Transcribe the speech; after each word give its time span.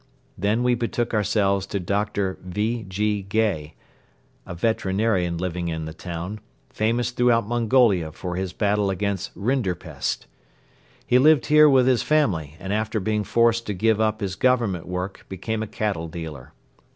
Then 0.35 0.63
we 0.63 0.73
betook 0.73 1.13
ourselves 1.13 1.67
to 1.67 1.79
Dr. 1.79 2.39
V. 2.41 2.85
G. 2.89 3.21
Gay, 3.21 3.75
a 4.47 4.55
veterinarian 4.55 5.37
living 5.37 5.67
in 5.67 5.85
the 5.85 5.93
town, 5.93 6.39
famous 6.71 7.11
throughout 7.11 7.45
Mongolia 7.47 8.11
for 8.11 8.35
his 8.35 8.51
battle 8.51 8.89
against 8.89 9.29
rinderpest. 9.35 10.25
He 11.05 11.19
lived 11.19 11.45
here 11.45 11.69
with 11.69 11.85
his 11.85 12.01
family 12.01 12.55
and 12.59 12.73
after 12.73 12.99
being 12.99 13.23
forced 13.23 13.67
to 13.67 13.75
give 13.75 14.01
up 14.01 14.21
his 14.21 14.35
government 14.35 14.87
work 14.87 15.27
became 15.29 15.61
a 15.61 15.67
cattle 15.67 16.07
dealer. 16.07 16.51